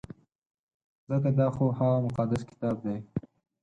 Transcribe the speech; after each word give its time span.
ځکه 1.09 1.29
دا 1.39 1.47
خو 1.55 1.65
هغه 1.79 1.97
مقدس 2.07 2.41
کتاب 2.49 2.75
دی. 2.85 2.97